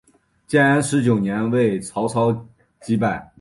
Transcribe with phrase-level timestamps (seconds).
[0.47, 2.47] 建安十九年为曹操
[2.81, 3.27] 击败。